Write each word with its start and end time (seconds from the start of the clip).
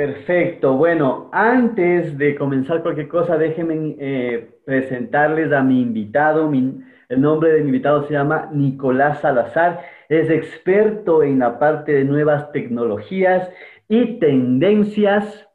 Perfecto. 0.00 0.78
Bueno, 0.78 1.28
antes 1.30 2.16
de 2.16 2.34
comenzar 2.34 2.80
cualquier 2.82 3.06
cosa, 3.06 3.36
déjenme 3.36 3.96
eh, 3.98 4.48
presentarles 4.64 5.52
a 5.52 5.62
mi 5.62 5.82
invitado. 5.82 6.50
el 6.50 7.20
nombre 7.20 7.52
de 7.52 7.60
mi 7.60 7.66
invitado 7.66 8.06
se 8.06 8.14
llama 8.14 8.48
Nicolás 8.50 9.20
Salazar. 9.20 9.82
Es 10.08 10.30
experto 10.30 11.22
en 11.22 11.38
la 11.38 11.58
parte 11.58 11.92
de 11.92 12.04
nuevas 12.04 12.50
tecnologías 12.50 13.50
y 13.88 14.18
tendencias 14.18 15.46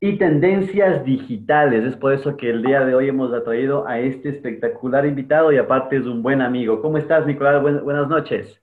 y 0.00 0.18
tendencias 0.18 1.04
digitales. 1.04 1.84
Es 1.84 1.94
por 1.94 2.12
eso 2.12 2.36
que 2.36 2.50
el 2.50 2.64
día 2.64 2.84
de 2.84 2.96
hoy 2.96 3.08
hemos 3.08 3.32
atraído 3.32 3.86
a 3.86 4.00
este 4.00 4.30
espectacular 4.30 5.06
invitado 5.06 5.52
y 5.52 5.58
aparte 5.58 5.96
es 5.96 6.06
un 6.06 6.24
buen 6.24 6.42
amigo. 6.42 6.82
¿Cómo 6.82 6.98
estás, 6.98 7.24
Nicolás? 7.24 7.62
buenas 7.62 8.08
noches. 8.08 8.60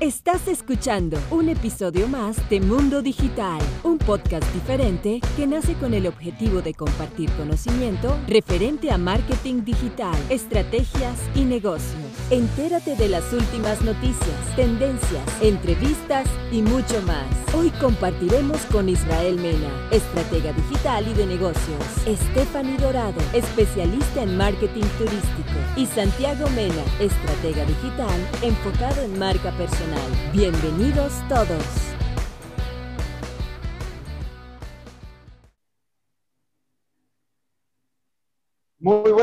Estás 0.00 0.48
escuchando 0.48 1.18
un 1.30 1.50
episodio 1.50 2.08
más 2.08 2.48
de 2.48 2.58
Mundo 2.58 3.02
Digital, 3.02 3.60
un 3.82 3.98
podcast 3.98 4.50
diferente 4.54 5.20
que 5.36 5.46
nace 5.46 5.74
con 5.74 5.92
el 5.92 6.06
objetivo 6.06 6.62
de 6.62 6.72
compartir 6.72 7.30
conocimiento 7.32 8.18
referente 8.26 8.90
a 8.90 8.96
marketing 8.96 9.62
digital, 9.62 10.16
estrategias 10.30 11.18
y 11.34 11.44
negocios. 11.44 12.09
Entérate 12.30 12.94
de 12.94 13.08
las 13.08 13.32
últimas 13.32 13.82
noticias, 13.82 14.54
tendencias, 14.54 15.24
entrevistas 15.42 16.28
y 16.52 16.62
mucho 16.62 17.02
más. 17.02 17.26
Hoy 17.52 17.70
compartiremos 17.80 18.60
con 18.66 18.88
Israel 18.88 19.34
Mena, 19.34 19.88
estratega 19.90 20.52
digital 20.52 21.08
y 21.08 21.14
de 21.14 21.26
negocios, 21.26 21.84
Stephanie 22.06 22.78
Dorado, 22.78 23.20
especialista 23.32 24.22
en 24.22 24.36
marketing 24.36 24.86
turístico, 24.96 25.58
y 25.76 25.86
Santiago 25.86 26.48
Mena, 26.50 26.84
estratega 27.00 27.64
digital 27.64 28.20
enfocado 28.42 29.02
en 29.02 29.18
marca 29.18 29.50
personal 29.58 30.08
Bienvenidos 30.32 31.12
todos. 31.28 31.99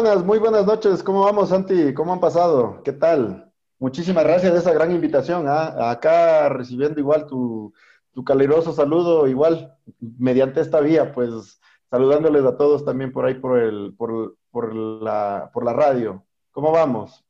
Buenas, 0.01 0.23
muy 0.23 0.37
buenas 0.37 0.65
noches. 0.65 1.01
¿Cómo 1.01 1.23
vamos, 1.23 1.49
Santi? 1.49 1.91
¿Cómo 1.95 2.13
han 2.13 2.19
pasado? 2.19 2.81
¿Qué 2.83 2.93
tal? 2.93 3.51
Muchísimas 3.79 4.23
gracias 4.25 4.53
de 4.53 4.59
esa 4.59 4.71
gran 4.71 4.91
invitación. 4.91 5.45
¿ah? 5.47 5.89
Acá 5.89 6.49
recibiendo 6.49 6.99
igual 6.99 7.25
tu, 7.25 7.73
tu 8.13 8.23
caluroso 8.23 8.73
saludo, 8.73 9.27
igual 9.27 9.73
mediante 10.19 10.61
esta 10.61 10.81
vía, 10.81 11.11
pues 11.11 11.59
saludándoles 11.89 12.45
a 12.45 12.55
todos 12.57 12.85
también 12.85 13.11
por 13.11 13.25
ahí 13.25 13.35
por, 13.35 13.57
el, 13.57 13.95
por, 13.97 14.35
por, 14.51 14.75
la, 14.75 15.49
por 15.51 15.65
la 15.65 15.73
radio. 15.73 16.23
¿Cómo 16.51 16.71
vamos? 16.71 17.25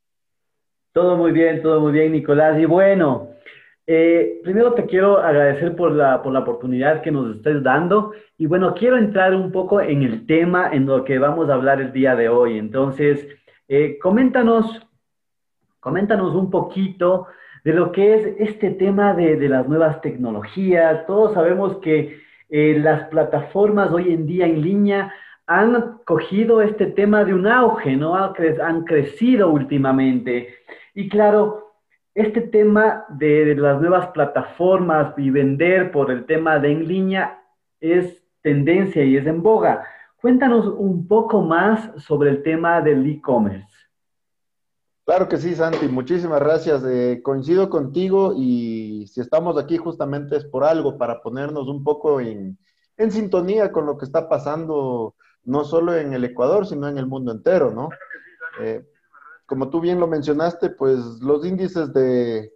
Todo 0.91 1.15
muy 1.15 1.31
bien, 1.31 1.61
todo 1.61 1.79
muy 1.79 1.93
bien, 1.93 2.11
Nicolás. 2.11 2.59
Y 2.59 2.65
bueno, 2.65 3.29
eh, 3.87 4.41
primero 4.43 4.73
te 4.73 4.85
quiero 4.85 5.17
agradecer 5.17 5.73
por 5.75 5.93
la, 5.93 6.21
por 6.21 6.33
la 6.33 6.39
oportunidad 6.39 7.01
que 7.01 7.11
nos 7.11 7.37
estés 7.37 7.63
dando. 7.63 8.11
Y 8.37 8.45
bueno, 8.45 8.73
quiero 8.73 8.97
entrar 8.97 9.33
un 9.33 9.51
poco 9.51 9.79
en 9.79 10.03
el 10.03 10.25
tema 10.25 10.69
en 10.73 10.85
lo 10.85 11.05
que 11.05 11.17
vamos 11.17 11.49
a 11.49 11.53
hablar 11.53 11.79
el 11.79 11.93
día 11.93 12.15
de 12.15 12.27
hoy. 12.27 12.57
Entonces, 12.57 13.25
eh, 13.69 13.97
coméntanos, 13.99 14.85
coméntanos 15.79 16.35
un 16.35 16.51
poquito 16.51 17.27
de 17.63 17.73
lo 17.73 17.93
que 17.93 18.15
es 18.15 18.35
este 18.39 18.71
tema 18.71 19.13
de, 19.13 19.37
de 19.37 19.49
las 19.49 19.67
nuevas 19.67 20.01
tecnologías. 20.01 21.05
Todos 21.05 21.33
sabemos 21.33 21.77
que 21.77 22.19
eh, 22.49 22.79
las 22.79 23.07
plataformas 23.07 23.91
hoy 23.91 24.13
en 24.13 24.25
día 24.25 24.45
en 24.45 24.61
línea 24.61 25.13
han 25.45 25.99
cogido 26.05 26.61
este 26.61 26.87
tema 26.87 27.23
de 27.23 27.33
un 27.33 27.47
auge, 27.47 27.95
¿no? 27.95 28.15
Han 28.15 28.83
crecido 28.83 29.49
últimamente. 29.49 30.55
Y 30.93 31.07
claro, 31.07 31.66
este 32.17 32.41
tema 32.41 33.05
de, 33.09 33.55
las 33.55 33.79
nuevas 33.79 34.07
plataformas 34.07 35.13
y 35.17 35.29
vender 35.29 35.91
por 35.91 36.09
el 36.09 36.25
tema 36.25 36.57
de 36.57 36.71
en 36.71 36.87
línea 36.87 37.43
es 37.79 38.23
tendencia 38.41 39.03
y 39.03 39.17
es 39.17 39.27
en 39.27 39.43
boga. 39.43 39.85
Cuéntanos 40.19 40.65
un 40.65 41.07
poco 41.07 41.43
más 41.43 41.91
sobre 42.03 42.31
el 42.31 42.41
tema 42.41 42.81
del 42.81 43.07
e-commerce. 43.07 43.67
Claro 45.05 45.29
que 45.29 45.37
sí, 45.37 45.53
Santi, 45.53 45.87
muchísimas 45.87 46.39
gracias. 46.39 46.83
Eh, 46.87 47.21
coincido 47.21 47.69
contigo 47.69 48.33
y 48.35 49.05
si 49.05 49.21
estamos 49.21 49.55
aquí 49.55 49.77
justamente 49.77 50.37
es 50.37 50.45
por 50.45 50.63
algo, 50.63 50.97
para 50.97 51.21
ponernos 51.21 51.67
un 51.67 51.83
poco 51.83 52.19
en, 52.19 52.57
sintonía 53.11 53.71
con 53.71 53.85
lo 53.85 53.95
que 53.95 54.05
está 54.05 54.27
pasando 54.27 55.13
no 55.43 55.63
solo 55.65 55.95
en 55.95 56.13
el 56.13 56.23
Ecuador, 56.23 56.65
sino 56.65 56.87
en 56.87 56.97
el 56.97 57.05
mundo 57.05 57.31
entero, 57.31 57.71
¿no? 57.71 57.89
Eh, 58.59 58.83
como 59.47 59.69
tú 59.69 59.79
bien 59.79 59.99
lo 59.99 60.07
mencionaste, 60.07 60.69
pues 60.69 60.99
los 61.21 61.45
índices 61.45 61.91
de, 61.93 62.53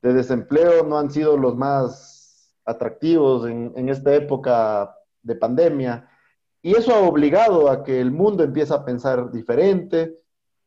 desempleo 0.00 0.84
no 0.84 0.96
han 0.96 1.10
sido 1.10 1.36
los 1.36 1.56
más 1.56 2.54
atractivos 2.64 3.46
en, 3.46 3.88
esta 3.88 4.14
época 4.14 4.94
de 5.22 5.34
pandemia. 5.34 6.08
Y 6.62 6.76
eso 6.76 6.94
ha 6.94 7.00
obligado 7.00 7.68
a 7.68 7.82
que 7.82 8.00
el 8.00 8.12
mundo 8.12 8.44
empiece 8.44 8.72
a 8.72 8.84
pensar 8.84 9.32
diferente. 9.32 10.16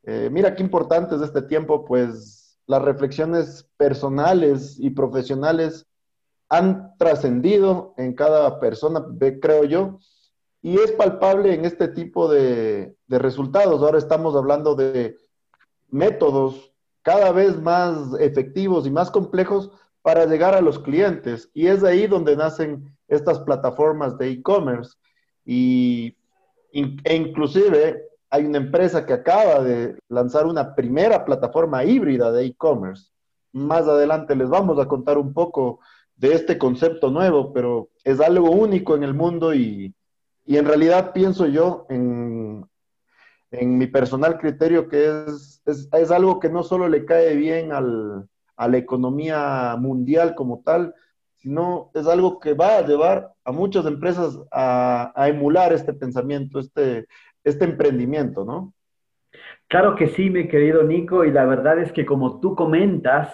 Eh, 0.03 0.29
mira 0.31 0.55
qué 0.55 0.61
importante 0.61 1.15
es 1.15 1.21
este 1.21 1.41
tiempo, 1.41 1.85
pues 1.85 2.59
las 2.67 2.81
reflexiones 2.81 3.69
personales 3.77 4.77
y 4.77 4.89
profesionales 4.89 5.87
han 6.49 6.97
trascendido 6.97 7.93
en 7.95 8.13
cada 8.13 8.59
persona, 8.59 9.05
creo 9.41 9.63
yo, 9.63 9.99
y 10.61 10.77
es 10.79 10.91
palpable 10.91 11.53
en 11.53 11.63
este 11.63 11.87
tipo 11.87 12.29
de 12.29 12.93
resultados. 13.07 13.81
Ahora 13.81 13.97
estamos 13.97 14.35
hablando 14.35 14.75
de 14.75 15.17
métodos 15.91 16.71
cada 17.03 17.31
vez 17.31 17.61
más 17.61 18.13
efectivos 18.19 18.87
y 18.87 18.91
más 18.91 19.11
complejos 19.11 19.71
para 20.01 20.25
llegar 20.25 20.55
a 20.55 20.61
los 20.61 20.79
clientes. 20.79 21.49
Y 21.53 21.67
es 21.67 21.81
de 21.81 21.89
ahí 21.89 22.07
donde 22.07 22.35
nacen 22.35 22.95
estas 23.07 23.39
plataformas 23.39 24.17
de 24.17 24.31
e-commerce. 24.31 24.95
Y, 25.45 26.15
e 26.71 27.15
inclusive 27.15 28.03
hay 28.29 28.45
una 28.45 28.57
empresa 28.57 29.05
que 29.05 29.13
acaba 29.13 29.61
de 29.61 29.97
lanzar 30.07 30.45
una 30.45 30.73
primera 30.73 31.25
plataforma 31.25 31.83
híbrida 31.83 32.31
de 32.31 32.45
e-commerce. 32.45 33.11
Más 33.51 33.87
adelante 33.87 34.35
les 34.35 34.49
vamos 34.49 34.79
a 34.79 34.87
contar 34.87 35.17
un 35.17 35.33
poco 35.33 35.79
de 36.15 36.33
este 36.33 36.57
concepto 36.57 37.09
nuevo, 37.09 37.51
pero 37.51 37.89
es 38.03 38.19
algo 38.21 38.51
único 38.51 38.95
en 38.95 39.03
el 39.03 39.13
mundo 39.13 39.53
y, 39.53 39.93
y 40.45 40.57
en 40.57 40.65
realidad 40.65 41.11
pienso 41.13 41.47
yo 41.47 41.85
en 41.89 42.65
en 43.51 43.77
mi 43.77 43.87
personal 43.87 44.37
criterio, 44.37 44.87
que 44.87 45.25
es, 45.27 45.61
es, 45.65 46.11
algo 46.11 46.39
que 46.39 46.49
no 46.49 46.63
solo 46.63 46.87
le 46.87 47.05
cae 47.05 47.35
bien 47.35 47.73
al, 47.73 48.27
a 48.55 48.67
la 48.67 48.77
economía 48.77 49.75
mundial 49.77 50.35
como 50.35 50.61
tal, 50.63 50.95
sino 51.35 51.91
es 51.93 52.07
algo 52.07 52.39
que 52.39 52.53
va 52.53 52.77
a 52.77 52.87
llevar 52.87 53.33
a 53.43 53.51
muchas 53.51 53.85
empresas 53.85 54.39
a, 54.51 55.11
a 55.15 55.27
emular 55.27 55.73
este 55.73 55.93
pensamiento, 55.93 56.59
este, 56.59 57.07
este 57.43 57.65
emprendimiento, 57.65 58.45
¿no? 58.45 58.73
Claro 59.67 59.95
que 59.95 60.07
sí, 60.07 60.29
mi 60.29 60.47
querido 60.47 60.83
Nico, 60.83 61.25
y 61.25 61.31
la 61.31 61.45
verdad 61.45 61.79
es 61.79 61.91
que 61.91 62.05
como 62.05 62.39
tú 62.39 62.55
comentas, 62.55 63.33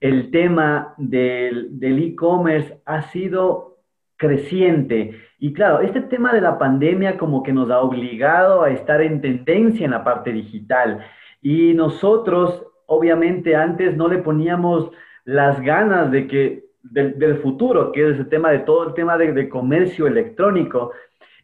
el 0.00 0.30
tema 0.30 0.94
del 0.98 1.78
e-commerce 1.80 2.80
ha 2.84 3.10
sido 3.10 3.75
creciente. 4.16 5.18
Y 5.38 5.52
claro, 5.52 5.80
este 5.80 6.00
tema 6.00 6.32
de 6.32 6.40
la 6.40 6.58
pandemia 6.58 7.18
como 7.18 7.42
que 7.42 7.52
nos 7.52 7.70
ha 7.70 7.80
obligado 7.80 8.62
a 8.62 8.70
estar 8.70 9.00
en 9.02 9.20
tendencia 9.20 9.84
en 9.84 9.90
la 9.90 10.04
parte 10.04 10.32
digital. 10.32 11.04
Y 11.42 11.74
nosotros, 11.74 12.64
obviamente, 12.86 13.54
antes 13.54 13.96
no 13.96 14.08
le 14.08 14.18
poníamos 14.18 14.90
las 15.24 15.60
ganas 15.60 16.10
de 16.10 16.26
que 16.26 16.66
del, 16.82 17.38
futuro, 17.38 17.92
que 17.92 18.10
es 18.10 18.18
el 18.18 18.28
tema 18.28 18.50
de 18.50 18.60
todo 18.60 18.88
el 18.88 18.94
tema 18.94 19.18
de, 19.18 19.48
comercio 19.48 20.06
electrónico. 20.06 20.92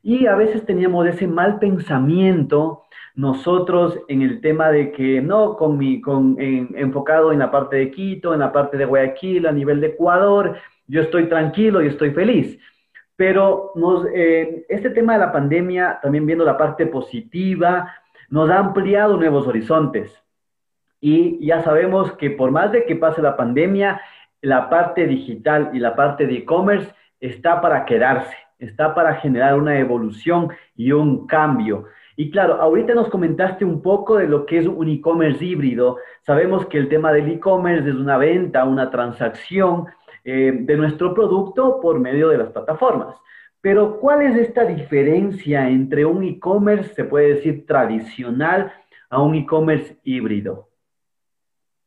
Y 0.02 0.26
a 0.26 0.34
veces 0.34 0.64
teníamos 0.64 1.06
ese 1.06 1.26
mal 1.26 1.58
pensamiento 1.58 2.82
nosotros 3.14 3.98
en 4.08 4.22
el 4.22 4.40
tema 4.40 4.70
de 4.70 4.90
que 4.92 5.20
no, 5.20 5.56
con 5.56 5.76
mi, 5.76 6.00
con, 6.00 6.36
enfocado 6.40 7.30
en 7.30 7.40
la 7.40 7.50
parte 7.50 7.76
de 7.76 7.90
Quito, 7.90 8.32
en 8.32 8.40
la 8.40 8.52
parte 8.52 8.78
de 8.78 8.86
Guayaquil, 8.86 9.46
a 9.46 9.52
nivel 9.52 9.80
de 9.80 9.88
Ecuador, 9.88 10.56
yo 10.92 11.00
estoy 11.00 11.26
tranquilo 11.26 11.82
y 11.82 11.86
estoy 11.86 12.10
feliz. 12.10 12.58
Pero 13.16 13.72
nos, 13.76 14.06
eh, 14.14 14.66
este 14.68 14.90
tema 14.90 15.14
de 15.14 15.20
la 15.20 15.32
pandemia, 15.32 15.98
también 16.02 16.26
viendo 16.26 16.44
la 16.44 16.58
parte 16.58 16.86
positiva, 16.86 17.90
nos 18.28 18.50
ha 18.50 18.58
ampliado 18.58 19.16
nuevos 19.16 19.46
horizontes. 19.46 20.14
Y 21.00 21.44
ya 21.46 21.62
sabemos 21.62 22.12
que 22.12 22.30
por 22.30 22.50
más 22.50 22.72
de 22.72 22.84
que 22.84 22.96
pase 22.96 23.22
la 23.22 23.38
pandemia, 23.38 24.02
la 24.42 24.68
parte 24.68 25.06
digital 25.06 25.70
y 25.72 25.78
la 25.78 25.96
parte 25.96 26.26
de 26.26 26.34
e-commerce 26.34 26.92
está 27.20 27.62
para 27.62 27.86
quedarse, 27.86 28.36
está 28.58 28.94
para 28.94 29.14
generar 29.14 29.58
una 29.58 29.78
evolución 29.78 30.50
y 30.76 30.92
un 30.92 31.26
cambio. 31.26 31.86
Y 32.16 32.30
claro, 32.30 32.60
ahorita 32.60 32.92
nos 32.92 33.08
comentaste 33.08 33.64
un 33.64 33.80
poco 33.80 34.18
de 34.18 34.28
lo 34.28 34.44
que 34.44 34.58
es 34.58 34.66
un 34.66 34.88
e-commerce 34.90 35.42
híbrido. 35.42 35.96
Sabemos 36.20 36.66
que 36.66 36.76
el 36.76 36.90
tema 36.90 37.12
del 37.12 37.30
e-commerce 37.30 37.88
es 37.88 37.96
una 37.96 38.18
venta, 38.18 38.64
una 38.64 38.90
transacción 38.90 39.86
eh, 40.24 40.52
de 40.60 40.76
nuestro 40.76 41.14
producto 41.14 41.80
por 41.80 41.98
medio 41.98 42.28
de 42.28 42.38
las 42.38 42.50
plataformas. 42.50 43.16
Pero 43.60 44.00
¿cuál 44.00 44.22
es 44.22 44.36
esta 44.36 44.64
diferencia 44.64 45.68
entre 45.68 46.04
un 46.04 46.24
e-commerce, 46.24 46.94
se 46.94 47.04
puede 47.04 47.34
decir, 47.34 47.64
tradicional 47.66 48.72
a 49.08 49.22
un 49.22 49.34
e-commerce 49.36 49.98
híbrido? 50.02 50.68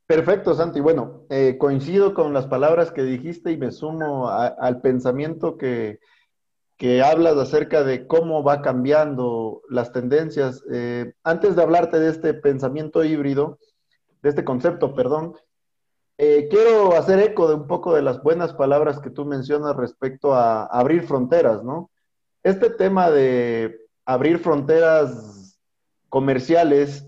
Perfecto, 0.08 0.54
Santi. 0.54 0.80
Bueno, 0.80 1.24
eh, 1.30 1.58
coincido 1.58 2.14
con 2.14 2.32
las 2.34 2.46
palabras 2.46 2.92
que 2.92 3.04
dijiste 3.04 3.52
y 3.52 3.58
me 3.58 3.72
sumo 3.72 4.30
al 4.30 4.80
pensamiento 4.82 5.58
que, 5.58 6.00
que, 6.78 7.02
hablas 7.02 7.36
acerca 7.38 7.84
de 7.84 8.06
cómo 8.06 8.44
va 8.44 8.62
cambiando 8.62 9.64
las 9.68 9.92
tendencias. 9.92 10.64
Eh, 10.72 11.14
antes 11.24 11.56
de 11.56 11.64
hablarte 11.64 12.00
de 12.00 12.10
este 12.10 12.36
pensamiento 12.36 13.04
híbrido, 13.04 13.58
de 14.22 14.30
este 14.30 14.46
concepto, 14.46 14.94
perdón, 14.94 15.34
eh, 16.18 16.48
quiero 16.50 16.96
hacer 16.96 17.20
eco 17.20 17.48
de 17.48 17.56
un 17.56 17.68
poco 17.68 17.94
de 17.94 18.02
las 18.02 18.24
buenas 18.24 18.54
palabras 18.54 19.00
que 19.00 19.10
tú 19.10 19.26
mencionas 19.26 19.76
respecto 19.76 20.34
a 20.34 20.66
abrir 20.66 21.04
fronteras, 21.04 21.64
¿no? 21.64 21.92
Este 22.44 22.70
tema 22.70 23.10
de 23.10 23.82
abrir 24.06 24.40
fronteras 24.40 25.60
comerciales 26.10 27.08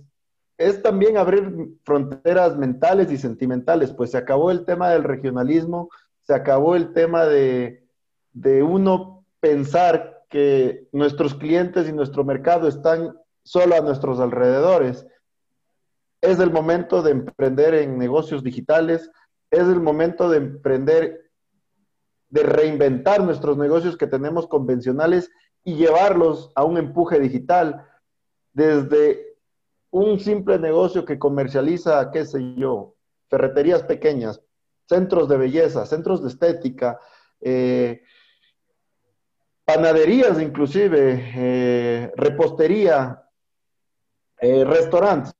es 0.57 0.81
también 0.81 1.18
abrir 1.18 1.77
fronteras 1.83 2.57
mentales 2.57 3.12
y 3.12 3.18
sentimentales, 3.18 3.94
pues 3.94 4.12
se 4.12 4.18
acabó 4.18 4.51
el 4.51 4.65
tema 4.65 4.89
del 4.89 5.04
regionalismo, 5.04 5.89
se 6.24 6.33
acabó 6.33 6.75
el 6.75 6.94
tema 6.94 7.25
de, 7.25 7.88
de 8.33 8.63
uno 8.63 9.24
pensar 9.39 10.24
que 10.30 10.88
nuestros 10.92 11.36
clientes 11.36 11.88
y 11.88 11.94
nuestro 11.94 12.25
mercado 12.25 12.68
están 12.68 13.15
solo 13.44 13.75
a 13.75 13.81
nuestros 13.81 14.19
alrededores 14.19 15.06
es 16.27 16.39
el 16.39 16.51
momento 16.51 17.01
de 17.01 17.12
emprender 17.12 17.74
en 17.74 17.97
negocios 17.97 18.44
digitales, 18.44 19.09
es 19.50 19.62
el 19.62 19.79
momento 19.79 20.29
de 20.29 20.38
emprender, 20.38 21.31
de 22.29 22.44
reinventar 22.44 23.24
nuestros 23.24 23.57
negocios 23.57 23.95
que 23.95 24.07
tenemos 24.07 24.45
convencionales 24.45 25.31
y 25.63 25.75
llevarlos 25.75 26.51
a 26.56 26.65
un 26.65 26.77
empuje 26.77 27.19
digital, 27.19 27.88
desde 28.51 29.38
un 29.89 30.19
simple 30.19 30.59
negocio 30.59 31.06
que 31.06 31.18
comercializa, 31.18 32.12
qué 32.12 32.25
sé 32.25 32.56
yo, 32.56 32.95
ferreterías 33.30 33.83
pequeñas, 33.83 34.41
centros 34.85 35.30
de 35.30 35.38
belleza, 35.38 35.85
centros 35.85 36.21
de 36.21 36.30
estética, 36.30 37.00
eh, 37.39 38.01
panaderías 39.63 40.41
inclusive, 40.41 41.31
eh, 41.35 42.12
repostería, 42.18 43.23
eh, 44.41 44.65
restaurantes 44.65 45.37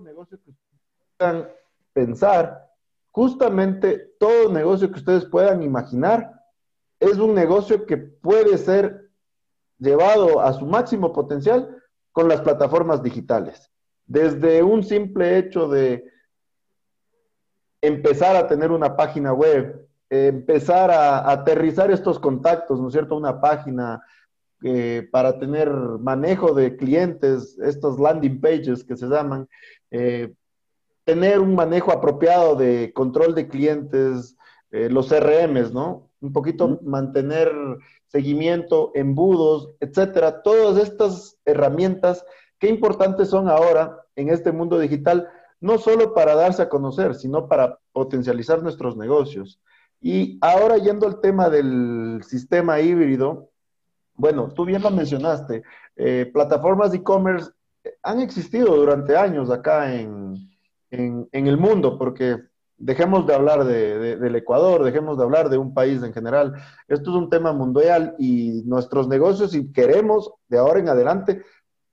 negocio 0.00 0.38
que 0.42 0.52
puedan 1.16 1.48
pensar, 1.92 2.70
justamente 3.10 4.14
todo 4.18 4.52
negocio 4.52 4.90
que 4.90 4.98
ustedes 4.98 5.24
puedan 5.26 5.62
imaginar, 5.62 6.32
es 6.98 7.18
un 7.18 7.34
negocio 7.34 7.84
que 7.84 7.96
puede 7.96 8.56
ser 8.58 9.10
llevado 9.78 10.40
a 10.40 10.52
su 10.52 10.66
máximo 10.66 11.12
potencial 11.12 11.82
con 12.12 12.28
las 12.28 12.40
plataformas 12.40 13.02
digitales. 13.02 13.70
Desde 14.06 14.62
un 14.62 14.84
simple 14.84 15.38
hecho 15.38 15.68
de 15.68 16.10
empezar 17.80 18.36
a 18.36 18.46
tener 18.46 18.70
una 18.70 18.96
página 18.96 19.32
web, 19.32 19.88
empezar 20.08 20.90
a, 20.90 21.30
aterrizar 21.30 21.90
estos 21.90 22.18
contactos, 22.18 22.80
¿no 22.80 22.88
es 22.88 22.92
cierto? 22.92 23.16
Una 23.16 23.40
página, 23.40 24.02
eh, 24.64 25.08
para 25.10 25.38
tener 25.38 25.70
manejo 25.70 26.54
de 26.54 26.76
clientes, 26.76 27.58
estos 27.58 27.98
landing 27.98 28.40
pages 28.40 28.84
que 28.84 28.96
se 28.96 29.06
llaman, 29.06 29.48
eh, 29.90 30.32
tener 31.04 31.40
un 31.40 31.54
manejo 31.54 31.92
apropiado 31.92 32.54
de 32.54 32.92
control 32.94 33.34
de 33.34 33.48
clientes, 33.48 34.36
eh, 34.70 34.88
los 34.88 35.08
CRMs, 35.08 35.72
¿no? 35.72 36.10
Un 36.20 36.32
poquito 36.32 36.78
mantener 36.82 37.52
seguimiento, 38.06 38.92
embudos, 38.94 39.70
etcétera. 39.80 40.42
Todas 40.42 40.82
estas 40.82 41.38
herramientas, 41.44 42.24
qué 42.58 42.68
importantes 42.68 43.28
son 43.28 43.48
ahora 43.48 43.98
en 44.16 44.28
este 44.28 44.52
mundo 44.52 44.78
digital, 44.78 45.28
no 45.60 45.78
solo 45.78 46.14
para 46.14 46.34
darse 46.34 46.62
a 46.62 46.68
conocer, 46.68 47.14
sino 47.14 47.48
para 47.48 47.78
potencializar 47.92 48.62
nuestros 48.62 48.96
negocios. 48.96 49.60
Y 50.00 50.38
ahora 50.40 50.78
yendo 50.78 51.06
al 51.06 51.20
tema 51.20 51.48
del 51.48 52.22
sistema 52.24 52.80
híbrido, 52.80 53.51
bueno, 54.22 54.52
tú 54.54 54.64
bien 54.64 54.82
lo 54.82 54.90
mencionaste, 54.92 55.64
eh, 55.96 56.30
plataformas 56.32 56.92
de 56.92 56.98
e-commerce 56.98 57.50
han 58.04 58.20
existido 58.20 58.76
durante 58.76 59.16
años 59.16 59.50
acá 59.50 59.92
en, 59.92 60.48
el 60.92 61.56
mundo, 61.56 61.98
porque 61.98 62.38
dejemos 62.76 63.26
de 63.26 63.34
hablar 63.34 63.64
del 63.64 64.36
Ecuador, 64.36 64.84
dejemos 64.84 65.18
de 65.18 65.24
hablar 65.24 65.48
de 65.48 65.58
un 65.58 65.74
país 65.74 66.04
en 66.04 66.12
general. 66.12 66.54
Esto 66.86 67.10
es 67.10 67.16
un 67.16 67.30
tema 67.30 67.52
mundial 67.52 68.14
y 68.16 68.62
nuestros 68.64 69.08
negocios, 69.08 69.50
si 69.50 69.72
queremos, 69.72 70.32
de 70.46 70.58
ahora 70.58 70.78
en 70.78 70.88
adelante, 70.88 71.42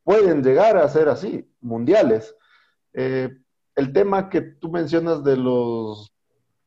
pueden 0.04 0.44
llegar 0.44 0.78
a 0.78 0.88
ser 0.88 1.10
así, 1.10 1.52
mundiales. 1.62 2.36
Eh, 2.94 3.30
el 3.74 3.92
tema 3.92 4.30
que 4.30 4.42
tú 4.42 4.70
mencionas 4.70 5.24
de 5.24 5.36
los, 5.36 6.14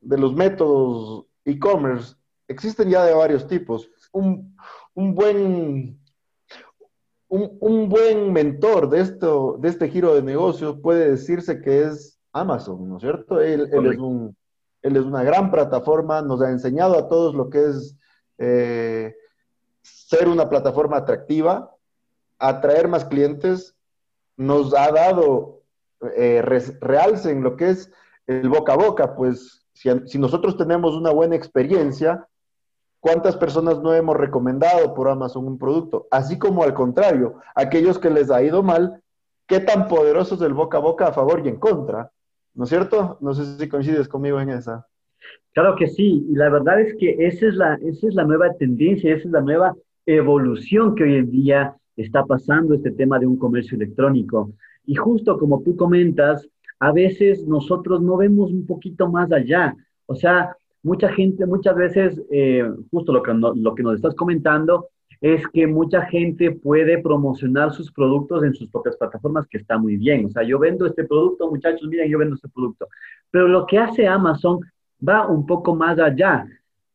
de 0.01 0.19
los 0.19 0.35
métodos 0.35 1.27
e-commerce, 1.45 2.17
existen 2.49 2.91
ya 2.91 3.05
de 3.05 3.15
varios 3.15 3.47
tipos. 3.47 3.89
Un, 4.11 4.57
un 4.95 5.15
buen, 5.15 5.99
un, 7.29 7.89
buen 7.89 8.33
mentor 8.33 8.89
de, 8.91 9.01
esto, 9.01 9.57
de 9.59 9.69
este 9.69 9.89
giro 9.89 10.15
de 10.15 10.23
negocio 10.23 10.81
puede 10.81 11.11
decirse 11.11 11.61
que 11.61 11.85
es 11.85 12.19
Amazon, 12.33 12.89
¿no 12.89 12.97
es 12.97 13.03
cierto? 13.03 13.41
Él, 13.41 13.71
es, 13.73 13.99
un, 13.99 14.37
él 14.83 14.97
es 14.97 15.03
una 15.03 15.23
gran 15.23 15.51
plataforma, 15.51 16.23
nos 16.23 16.43
ha 16.43 16.51
enseñado 16.51 16.99
a 16.99 17.09
todos 17.09 17.35
lo 17.35 17.49
que 17.49 17.65
es 17.65 17.97
eh, 18.39 19.15
ser 19.83 20.29
una 20.29 20.49
plataforma 20.49 20.99
atractiva, 20.99 21.75
atraer 22.39 22.89
más 22.89 23.05
clientes, 23.05 23.75
nos 24.37 24.75
ha 24.75 24.91
dado 24.91 25.63
eh, 26.17 26.43
realce 26.43 27.31
en 27.31 27.43
lo 27.43 27.57
que 27.57 27.71
es 27.71 27.91
el 28.27 28.49
boca 28.49 28.75
a 28.75 28.77
boca, 28.77 29.15
pues 29.15 29.67
si, 29.73 29.89
si, 30.07 30.19
nosotros 30.19 30.57
tenemos 30.57 30.95
una 30.95 31.11
buena 31.11 31.37
experiencia, 31.37 32.29
¿Cuántas 33.03 33.37
personas 33.37 33.83
no 33.83 33.93
hemos 33.93 34.17
recomendado 34.17 34.95
por 34.95 35.09
Amazon 35.09 35.45
un 35.49 35.59
producto? 35.59 36.07
Así 36.09 36.39
como 36.39 36.63
al 36.63 36.73
contrario, 36.73 37.35
aquellos 37.57 37.99
que 37.99 38.09
les 38.09 38.31
ha 38.31 38.41
ido 38.45 38.63
mal, 38.63 39.03
¿qué 39.49 39.59
tan 39.59 39.89
poderoso 39.89 40.37
es 40.37 40.41
el 40.43 40.55
boca 40.55 40.79
a 40.79 40.83
boca 40.83 41.09
a 41.09 41.13
favor 41.13 41.43
y 41.45 41.49
en 41.49 41.57
contra? 41.57 42.13
¿No 42.55 42.63
es 42.63 42.71
cierto? 42.71 43.19
No 43.21 43.35
sé 43.35 43.59
si 43.59 43.69
coincides 43.69 44.07
conmigo 44.07 44.41
en 44.41 44.51
esa. 44.51 44.87
Claro 45.53 45.75
que 45.75 45.89
sí, 45.89 46.29
y 46.31 46.37
la 46.37 46.49
verdad 46.49 46.81
es 46.81 46.95
que 46.97 47.17
esa 47.27 47.49
es 47.49 47.57
la, 47.57 47.75
esa 47.83 48.07
es 48.07 48.15
la 48.15 48.23
nueva 48.23 48.55
tendencia, 48.55 49.13
esa 49.13 49.27
es 49.27 49.33
la 49.33 49.41
nueva 49.41 49.75
evolución 50.07 50.95
que 50.95 51.03
hoy 51.03 51.17
en 51.17 51.31
día 51.33 51.75
está 51.97 52.25
pasando 52.25 52.73
este 52.73 52.93
tema 52.93 53.19
de 53.19 53.27
un 53.27 53.37
comercio 53.37 53.75
electrónico. 53.75 54.53
Y 54.87 54.95
justo 54.95 55.41
como 55.41 55.61
tú 55.65 55.75
comentas, 55.75 56.49
a 56.79 56.93
veces 56.93 57.49
nosotros 57.49 58.01
no 58.01 58.17
vemos 58.17 58.53
un 58.53 58.65
poquito 58.65 59.11
más 59.11 59.33
allá. 59.33 59.75
O 60.07 60.15
sea, 60.15 60.57
mucha 60.83 61.09
gente, 61.13 61.47
muchas 61.47 61.77
veces, 61.77 62.21
eh, 62.31 62.69
justo 62.91 63.13
lo 63.13 63.23
que, 63.23 63.33
lo 63.35 63.75
que 63.75 63.83
nos 63.83 63.97
estás 63.97 64.15
comentando, 64.15 64.89
es 65.23 65.47
que 65.49 65.69
mucha 65.69 66.03
gente 66.07 66.51
puede 66.51 66.99
promocionar 66.99 67.73
sus 67.73 67.93
productos 67.93 68.43
en 68.43 68.55
sus 68.55 68.69
propias 68.69 68.97
plataformas, 68.97 69.47
que 69.47 69.59
está 69.59 69.79
muy 69.79 69.97
bien. 69.97 70.27
O 70.27 70.31
sea, 70.31 70.43
yo 70.43 70.59
vendo 70.59 70.85
este 70.85 71.05
producto, 71.05 71.49
muchachos, 71.49 71.89
miren, 71.89 72.11
yo 72.11 72.19
vendo 72.19 72.35
este 72.35 72.49
producto. 72.49 72.89
Pero 73.31 73.47
lo 73.47 73.65
que 73.67 73.79
hace 73.79 74.07
Amazon 74.09 74.59
va 75.07 75.29
un 75.29 75.47
poco 75.47 75.77
más 75.77 75.97
allá. 76.01 76.45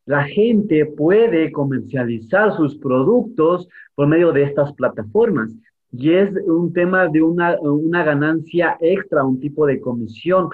La 0.06 0.26
gente 0.26 0.86
puede 0.86 1.54
comercializar 1.54 2.54
sus 2.58 2.78
productos 2.78 3.70
por 3.96 4.08
medio 4.08 4.34
de 4.34 4.44
estas 4.44 4.74
plataformas. 4.74 5.56
Y 5.94 6.12
es 6.12 6.30
un 6.46 6.74
tema 6.74 7.08
de 7.08 7.22
una, 7.22 7.58
una 7.62 8.04
ganancia 8.04 8.78
extra, 8.82 9.24
un 9.24 9.40
tipo 9.40 9.66
de 9.66 9.80
comisión, 9.80 10.50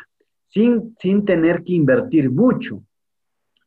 sin, 0.50 0.96
sin 1.00 1.26
tener 1.26 1.64
que 1.64 1.74
invertir 1.74 2.30
mucho. 2.30 2.84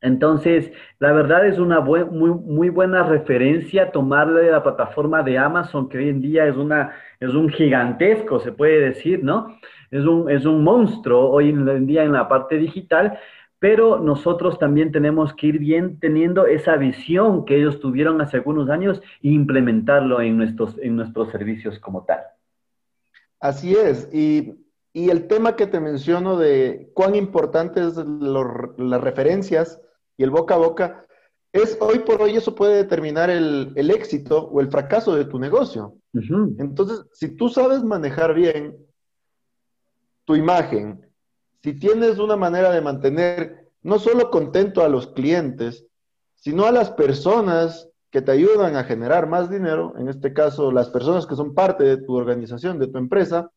Entonces, 0.00 0.70
la 0.98 1.12
verdad 1.12 1.46
es 1.46 1.58
una 1.58 1.80
muy, 1.80 2.04
muy 2.04 2.68
buena 2.68 3.02
referencia 3.02 3.90
tomarle 3.90 4.50
la 4.50 4.62
plataforma 4.62 5.22
de 5.22 5.38
Amazon, 5.38 5.88
que 5.88 5.98
hoy 5.98 6.08
en 6.08 6.20
día 6.20 6.46
es, 6.46 6.56
una, 6.56 6.92
es 7.18 7.30
un 7.30 7.48
gigantesco, 7.48 8.40
se 8.40 8.52
puede 8.52 8.80
decir, 8.80 9.24
¿no? 9.24 9.56
Es 9.90 10.04
un, 10.04 10.30
es 10.30 10.44
un 10.44 10.62
monstruo 10.62 11.30
hoy 11.30 11.50
en 11.50 11.86
día 11.86 12.04
en 12.04 12.12
la 12.12 12.28
parte 12.28 12.58
digital, 12.58 13.18
pero 13.58 13.98
nosotros 13.98 14.58
también 14.58 14.92
tenemos 14.92 15.32
que 15.34 15.46
ir 15.46 15.58
bien 15.58 15.98
teniendo 15.98 16.46
esa 16.46 16.76
visión 16.76 17.44
que 17.44 17.56
ellos 17.56 17.80
tuvieron 17.80 18.20
hace 18.20 18.36
algunos 18.36 18.68
años 18.68 19.00
e 19.22 19.28
implementarlo 19.28 20.20
en 20.20 20.36
nuestros, 20.36 20.78
en 20.78 20.96
nuestros 20.96 21.30
servicios 21.30 21.78
como 21.78 22.04
tal. 22.04 22.20
Así 23.40 23.74
es, 23.74 24.12
y, 24.12 24.54
y 24.92 25.10
el 25.10 25.26
tema 25.26 25.56
que 25.56 25.66
te 25.66 25.80
menciono 25.80 26.36
de 26.36 26.90
cuán 26.94 27.14
importantes 27.14 27.96
las 27.96 29.00
referencias 29.00 29.80
y 30.16 30.24
el 30.24 30.30
boca 30.30 30.54
a 30.54 30.58
boca, 30.58 31.06
es 31.52 31.78
hoy 31.80 32.00
por 32.00 32.20
hoy 32.20 32.36
eso 32.36 32.54
puede 32.54 32.76
determinar 32.76 33.30
el, 33.30 33.72
éxito 33.90 34.48
o 34.48 34.60
el 34.60 34.70
fracaso 34.70 35.14
de 35.14 35.24
tu 35.24 35.38
negocio. 35.38 35.96
Entonces, 36.12 37.04
si 37.12 37.36
tú 37.36 37.48
sabes 37.48 37.82
manejar 37.82 38.34
bien 38.34 38.76
tu 40.24 40.34
imagen, 40.34 41.06
si 41.62 41.74
tienes 41.74 42.18
una 42.18 42.36
manera 42.36 42.70
de 42.72 42.80
mantener 42.80 43.68
no 43.82 43.98
solo 43.98 44.30
contento 44.30 44.82
a 44.82 44.88
los 44.88 45.08
clientes, 45.08 45.86
sino 46.34 46.66
a 46.66 46.72
las 46.72 46.90
personas 46.90 47.88
que 48.10 48.22
te 48.22 48.32
ayudan 48.32 48.76
a 48.76 48.84
generar 48.84 49.26
más 49.26 49.50
dinero, 49.50 49.94
en 49.98 50.08
este 50.08 50.32
caso 50.32 50.72
las 50.72 50.90
personas 50.90 51.26
que 51.26 51.36
son 51.36 51.54
parte 51.54 51.84
de 51.84 51.96
tu 51.98 52.14
organización, 52.14 52.78
de 52.78 52.88
tu 52.88 52.98
empresa, 52.98 53.50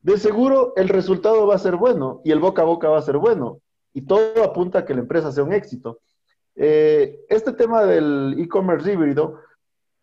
de 0.00 0.18
seguro 0.18 0.72
el 0.76 0.88
resultado 0.88 1.46
va 1.46 1.56
a 1.56 1.58
ser 1.58 1.76
bueno 1.76 2.20
y 2.24 2.30
el 2.30 2.38
boca 2.38 2.62
a 2.62 2.66
boca 2.66 2.88
va 2.88 2.98
a 2.98 3.02
ser 3.02 3.18
bueno. 3.18 3.60
Y 3.96 4.02
todo 4.02 4.44
apunta 4.44 4.80
a 4.80 4.84
que 4.84 4.92
la 4.92 5.00
empresa 5.00 5.32
sea 5.32 5.42
un 5.42 5.54
éxito. 5.54 6.00
Eh, 6.54 7.24
este 7.30 7.54
tema 7.54 7.82
del 7.84 8.36
e-commerce 8.38 8.92
híbrido, 8.92 9.40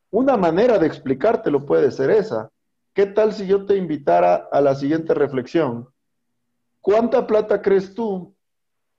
una 0.10 0.36
manera 0.36 0.80
de 0.80 0.88
explicártelo 0.88 1.64
puede 1.64 1.92
ser 1.92 2.10
esa. 2.10 2.50
¿Qué 2.96 3.06
tal 3.06 3.34
si 3.34 3.46
yo 3.46 3.68
te 3.68 3.78
invitara 3.78 4.50
a 4.52 4.62
la 4.62 4.74
siguiente 4.74 5.14
reflexión? 5.14 5.88
¿Cuánta 6.82 7.28
plata 7.28 7.62
crees 7.62 7.94
tú, 7.94 8.34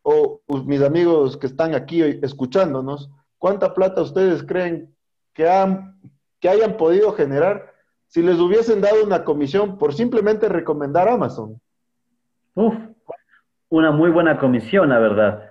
o 0.03 0.41
mis 0.65 0.81
amigos 0.81 1.37
que 1.39 1.49
están 1.49 1.75
aquí 1.75 2.01
escuchándonos, 2.01 3.11
cuánta 3.39 3.75
plata 3.75 4.01
ustedes 4.01 4.45
creen 4.45 4.95
que, 5.33 5.49
han, 5.49 5.99
que 6.39 6.49
hayan 6.49 6.77
podido 6.77 7.13
generar 7.15 7.75
si 8.07 8.23
les 8.23 8.39
hubiesen 8.39 8.81
dado 8.81 9.03
una 9.03 9.25
comisión 9.25 9.77
por 9.77 9.93
simplemente 9.93 10.49
recomendar 10.49 11.09
Amazon? 11.09 11.61
Uf, 12.55 12.75
una 13.75 13.91
muy 13.91 14.11
buena 14.11 14.39
comisión, 14.39 14.91
la 14.91 15.01
verdad. 15.01 15.51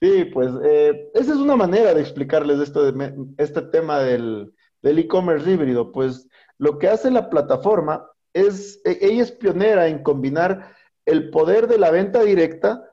Sí, 0.00 0.24
pues 0.32 0.50
eh, 0.64 1.10
esa 1.12 1.32
es 1.32 1.38
una 1.38 1.54
manera 1.54 1.92
de 1.92 2.00
explicarles 2.00 2.58
esto 2.60 2.90
de, 2.90 3.14
este 3.36 3.60
tema 3.60 3.98
del 3.98 4.54
e-commerce 4.82 5.50
híbrido. 5.50 5.92
Pues 5.92 6.28
lo 6.56 6.78
que 6.78 6.88
hace 6.88 7.10
la 7.10 7.28
plataforma 7.28 8.10
es, 8.32 8.80
e, 8.86 8.98
ella 9.02 9.22
es 9.22 9.32
pionera 9.32 9.86
en 9.86 10.02
combinar 10.02 10.74
el 11.04 11.28
poder 11.28 11.66
de 11.66 11.78
la 11.78 11.90
venta 11.90 12.22
directa 12.22 12.90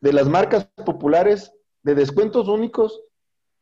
de 0.00 0.14
las 0.14 0.28
marcas 0.28 0.64
populares, 0.86 1.52
de 1.82 1.94
descuentos 1.94 2.48
únicos 2.48 3.02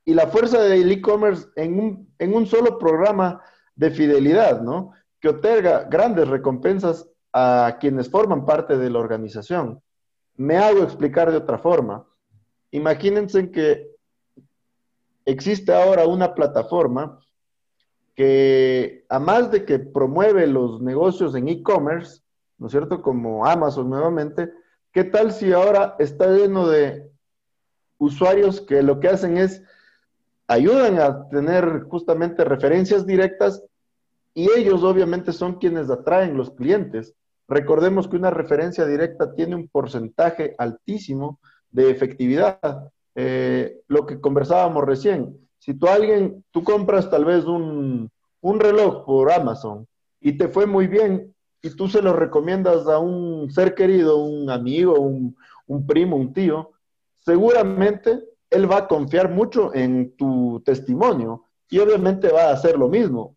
y 0.05 0.15
la 0.15 0.29
fuerza 0.29 0.63
del 0.63 0.93
e-commerce 0.93 1.49
en 1.57 1.81
un, 1.81 2.15
en 2.21 2.33
un 2.33 2.47
solo 2.47 2.79
programa 2.79 3.43
de 3.75 3.91
fidelidad, 3.91 4.61
¿no? 4.63 4.93
Que 5.21 5.31
otorga 5.31 5.85
grandes 5.91 6.29
recompensas 6.29 7.09
a 7.33 7.77
quienes 7.81 8.09
forman 8.09 8.47
parte 8.47 8.79
de 8.79 8.89
la 8.89 9.01
organización. 9.01 9.83
Me 10.37 10.57
hago 10.57 10.83
explicar 10.83 11.31
de 11.31 11.39
otra 11.39 11.59
forma. 11.59 12.07
Imagínense 12.71 13.51
que 13.51 13.91
existe 15.25 15.73
ahora 15.73 16.07
una 16.07 16.35
plataforma 16.35 17.21
que, 18.15 19.05
a 19.09 19.19
más 19.19 19.51
de 19.51 19.65
que 19.65 19.79
promueve 19.79 20.47
los 20.47 20.81
negocios 20.81 21.35
en 21.35 21.49
e-commerce, 21.49 22.23
¿no 22.59 22.67
es 22.67 22.73
cierto? 22.73 23.03
Como 23.03 23.47
Amazon 23.47 23.91
nuevamente, 23.91 24.51
¿qué 24.93 25.05
tal 25.05 25.33
si 25.33 25.53
ahora 25.53 25.97
está 25.99 26.29
lleno 26.29 26.69
de 26.69 27.11
usuarios 27.99 28.61
que 28.61 28.83
lo 28.83 29.01
que 29.01 29.09
hacen 29.09 29.37
es 29.37 29.63
ayudan 30.49 30.99
a 30.99 31.29
tener 31.29 31.85
justamente 31.89 32.45
referencias 32.45 33.07
directas 33.07 33.63
y 34.35 34.51
ellos 34.57 34.83
obviamente 34.85 35.33
son 35.33 35.59
quienes 35.59 35.91
atraen 35.91 36.37
los 36.37 36.51
clientes. 36.51 37.15
Recordemos 37.49 38.09
que 38.09 38.17
una 38.17 38.31
referencia 38.31 38.87
directa 38.87 39.33
tiene 39.35 39.55
un 39.55 39.69
porcentaje 39.69 40.55
altísimo 40.59 41.41
de 41.71 41.91
efectividad. 41.91 42.91
Eh, 43.15 43.81
lo 43.89 44.05
que 44.05 44.21
conversábamos 44.21 44.85
recién, 44.85 45.39
si 45.59 45.75
tú 45.75 45.87
alguien, 45.87 46.45
tú 46.51 46.63
compras 46.65 47.09
tal 47.11 47.25
vez 47.25 47.45
un, 47.45 48.11
un 48.41 48.61
reloj 48.61 49.05
por 49.05 49.33
Amazon 49.33 49.87
y 50.21 50.33
te 50.37 50.49
fue 50.49 50.67
muy 50.67 50.87
bien 50.87 51.35
y 51.63 51.71
tú 51.71 51.89
se 51.89 52.03
lo 52.03 52.13
recomiendas 52.13 52.87
a 52.87 52.99
un 52.99 53.51
ser 53.51 53.75
querido, 53.75 54.19
un 54.19 54.51
amigo, 54.51 55.01
un, 55.01 55.37
un 55.67 55.87
primo, 55.87 56.17
un 56.17 56.33
tío, 56.33 56.73
seguramente 57.25 58.23
él 58.51 58.71
va 58.71 58.79
a 58.79 58.89
confiar 58.89 59.31
mucho 59.31 59.75
en 59.75 60.17
tu 60.17 60.63
testimonio 60.65 61.45
y 61.69 61.79
obviamente 61.79 62.29
va 62.29 62.45
a 62.45 62.53
hacer 62.53 62.79
lo 62.79 62.89
mismo. 62.89 63.36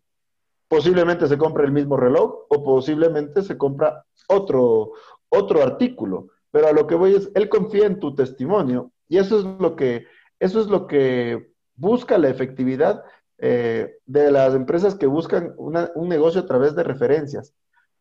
Posiblemente 0.70 1.26
se 1.26 1.36
compre 1.36 1.64
el 1.64 1.72
mismo 1.72 1.96
reloj 1.96 2.46
o 2.48 2.62
posiblemente 2.62 3.42
se 3.42 3.58
compra 3.58 4.04
otro, 4.28 4.92
otro 5.28 5.62
artículo. 5.62 6.28
Pero 6.52 6.68
a 6.68 6.72
lo 6.72 6.86
que 6.86 6.94
voy 6.94 7.16
es, 7.16 7.28
él 7.34 7.48
confía 7.48 7.86
en 7.86 7.98
tu 7.98 8.14
testimonio 8.14 8.92
y 9.08 9.18
eso 9.18 9.40
es 9.40 9.44
lo 9.44 9.74
que, 9.74 10.06
eso 10.38 10.60
es 10.60 10.68
lo 10.68 10.86
que 10.86 11.50
busca 11.74 12.18
la 12.18 12.28
efectividad 12.28 13.02
eh, 13.38 13.96
de 14.06 14.30
las 14.30 14.54
empresas 14.54 14.94
que 14.94 15.06
buscan 15.06 15.54
un 15.56 16.08
negocio 16.08 16.42
a 16.42 16.46
través 16.46 16.76
de 16.76 16.84
referencias. 16.84 17.52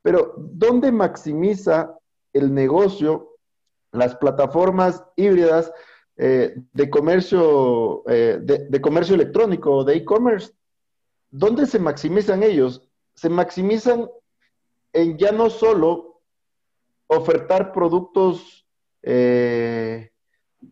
Pero, 0.04 0.36
¿dónde 0.38 0.92
maximiza 0.92 1.98
el 2.34 2.54
negocio 2.54 3.38
las 3.92 4.16
plataformas 4.16 5.04
híbridas 5.16 5.74
eh, 6.18 6.56
de 6.74 6.90
comercio, 6.90 8.04
eh, 8.08 8.40
de, 8.42 8.82
comercio 8.82 9.16
electrónico, 9.16 9.84
de 9.84 9.96
e-commerce? 9.96 10.52
¿Dónde 11.32 11.66
se 11.66 11.80
maximizan 11.80 12.44
ellos? 12.44 12.88
Se 13.14 13.30
maximizan 13.30 14.10
en 14.94 15.18
ya 15.18 15.32
no 15.32 15.50
solo 15.50 16.22
ofertar 17.08 17.72
productos 17.72 18.66
eh, 19.02 20.12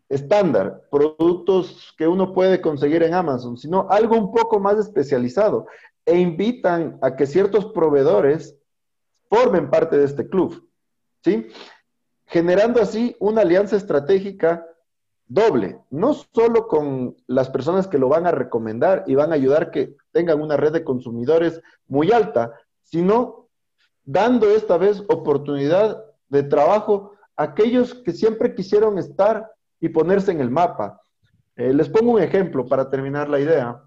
estándar, 0.10 0.88
productos 0.92 1.94
que 1.98 2.08
uno 2.08 2.34
puede 2.34 2.62
conseguir 2.62 3.04
en 3.04 3.14
Amazon, 3.14 3.58
sino 3.58 3.88
algo 3.90 4.18
un 4.18 4.32
poco 4.32 4.60
más 4.60 4.78
especializado 4.78 5.68
e 6.06 6.18
invitan 6.18 6.98
a 7.02 7.16
que 7.16 7.26
ciertos 7.26 7.66
proveedores 7.68 8.58
formen 9.30 9.70
parte 9.70 9.98
de 9.98 10.06
este 10.06 10.28
club, 10.28 10.70
¿sí? 11.24 11.48
Generando 12.26 12.82
así 12.82 13.16
una 13.20 13.42
alianza 13.42 13.76
estratégica 13.76 14.66
doble, 15.28 15.80
no 15.90 16.14
solo 16.14 16.68
con 16.68 17.16
las 17.28 17.50
personas 17.50 17.88
que 17.88 17.98
lo 17.98 18.08
van 18.08 18.28
a 18.28 18.32
recomendar 18.32 19.04
y 19.08 19.16
van 19.16 19.32
a 19.32 19.36
ayudar 19.36 19.72
que 19.72 19.96
tengan 20.12 20.42
una 20.42 20.58
red 20.58 20.72
de 20.72 20.84
consumidores 20.84 21.62
muy 21.88 22.12
alta, 22.12 22.54
sino 22.84 23.48
dando 24.06 24.50
esta 24.50 24.78
vez 24.78 25.04
oportunidad 25.10 26.04
de 26.30 26.44
trabajo 26.44 27.14
aquellos 27.36 27.94
que 27.94 28.14
siempre 28.14 28.56
quisieron 28.56 28.98
estar 28.98 29.52
y 29.80 29.90
ponerse 29.90 30.32
en 30.32 30.40
el 30.40 30.50
mapa. 30.50 31.02
Eh, 31.56 31.74
les 31.74 31.90
pongo 31.90 32.14
un 32.14 32.22
ejemplo 32.22 32.68
para 32.68 32.90
terminar 32.90 33.30
la 33.30 33.40
idea. 33.40 33.84